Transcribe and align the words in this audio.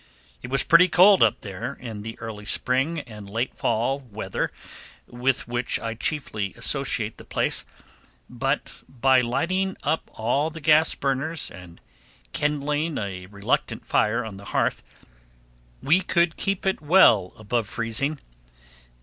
It 0.41 0.49
was 0.49 0.63
pretty 0.63 0.87
cold 0.87 1.21
up 1.21 1.41
there 1.41 1.75
in 1.75 2.01
the 2.01 2.17
early 2.17 2.43
spring 2.45 3.01
and 3.01 3.29
late 3.29 3.55
fall 3.55 3.99
weather 3.99 4.49
with 5.05 5.47
which 5.47 5.79
I 5.79 5.93
chiefly 5.93 6.55
associate 6.57 7.17
the 7.19 7.23
place, 7.23 7.65
but 8.27 8.71
by 8.89 9.21
lighting 9.21 9.77
up 9.83 10.09
all 10.15 10.49
the 10.49 10.59
gas 10.59 10.95
burners 10.95 11.51
and 11.51 11.79
kindling 12.33 12.97
a 12.97 13.27
reluctant 13.27 13.85
fire 13.85 14.25
on 14.25 14.37
the 14.37 14.45
hearth 14.45 14.81
we 15.83 16.01
could 16.01 16.35
keep 16.35 16.65
it 16.65 16.81
well 16.81 17.33
above 17.37 17.67
freezing. 17.69 18.17